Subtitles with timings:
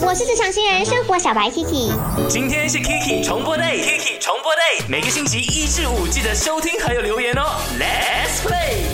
[0.00, 1.92] 我是职场新人生活小白 Kiki，
[2.28, 7.42] 今天是 Kiki 重播 day，Kiki 重播 day，每个星期一至五记得收听还有留言哦。
[7.78, 8.86] Let's play。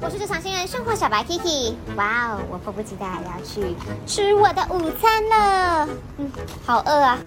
[0.00, 1.74] 我是职场新人生活小白 Kiki。
[1.96, 3.74] 哇哦，我迫不及待要去
[4.06, 5.88] 吃我的午餐了。
[6.18, 6.30] 嗯，
[6.64, 7.18] 好饿啊！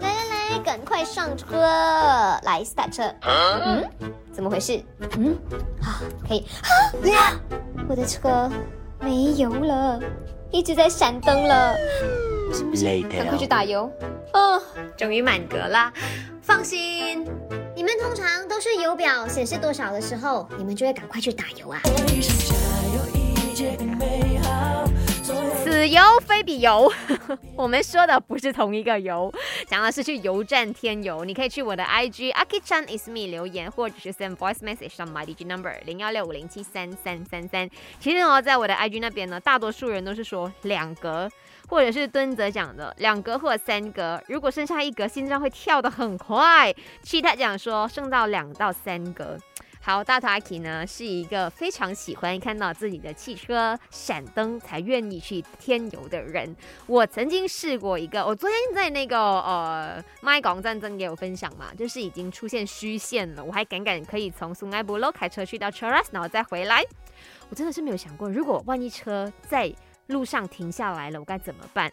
[0.00, 1.60] 来来来，赶快上车，
[2.42, 3.04] 来 start 车。
[3.22, 3.84] 嗯，
[4.32, 4.82] 怎么回事？
[5.16, 5.36] 嗯，
[5.82, 6.44] 啊，可以。
[7.14, 7.38] 啊，
[7.88, 8.50] 我的车
[9.00, 10.00] 没油了，
[10.50, 11.74] 一直在闪灯了。
[12.48, 13.90] 不行不行，赶快去打油。
[14.32, 14.60] 哦，
[14.96, 15.92] 终于满格啦，
[16.42, 17.26] 放心。
[17.74, 21.80] 你们通常都是油表显示多少的时候，你们就会赶快去打油啊。
[25.64, 26.00] 此油
[26.54, 26.92] 非彼油，
[27.56, 29.32] 我们说的不是同一个油，
[29.66, 31.24] 讲的是去油站添油。
[31.24, 37.68] 你可以去我的 IG Aki Chan is me 留言，或者是 send voice message 到 my DJ number 零幺六五零七三三三三。
[37.98, 41.28] 其实呢，在我的 IG 那边呢，大多数人都是说两格，
[41.68, 44.22] 或者是蹲着讲的两格或者三格。
[44.28, 46.72] 如果剩下一格，心脏会跳得很快。
[47.02, 49.36] 其他讲说剩到两到三格。
[49.86, 56.56] 好，大头阿 K 呢是一个非常喜欢看到自己的汽车闪灯才愿意去添油的人。
[56.86, 66.82] 我曾经试过一个，我昨天在那个呃麦港战争也有分享嘛，就是已经出现虚线了，我还敢敢可以从苏埃布洛开车去到 Cheras，然后再回来。
[67.50, 69.70] 我真的是没有想过，如果万一车在
[70.06, 71.92] 路上停下来了，我该怎么办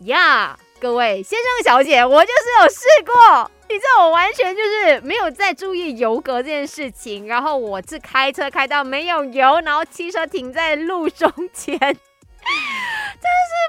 [0.00, 0.58] 呀？
[0.80, 3.50] 各位先生小姐，我就是有试过。
[3.70, 11.94] 你知道我完全就是没有在注意油格这件事情，然后我是开车开到没有油，然后汽车停在路中间， 真是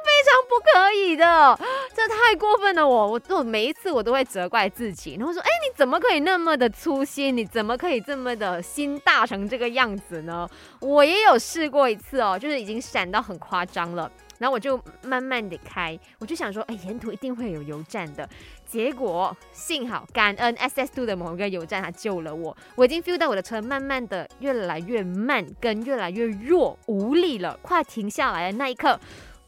[0.03, 1.59] 非常不可以的，
[1.95, 2.87] 这太过分了！
[2.87, 7.35] 我我我每一次我都会责怪自己，然后说，哎，你怎么可以那么的粗心？
[7.35, 10.49] 你怎么可以这么的心大成这个样子呢？
[10.79, 14.11] 我也有试过一次哦，就是已经闪到很夸张了。
[14.39, 18.27] 然后我就慢慢的开，我就想说，哎，沿途一定会有油站的。
[18.65, 22.55] 结果幸好感恩 S S Two 的某一个油站，它救了我。
[22.73, 28.99] 我已经 feel 到我的车慢慢的越来越慢，跟越来越弱无力了，快停下来的那一刻，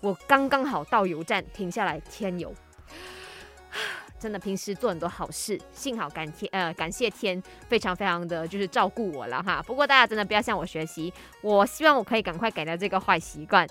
[0.04, 2.54] 我刚刚好到油站停下来添油。
[4.20, 9.64] 真的平时做很多好事，幸好感天呃感谢天，非常非常的就是照顾我了哈。
[9.66, 13.66] 不过大家真的不要向我学习，我希望我可以赶快改掉这个坏习惯。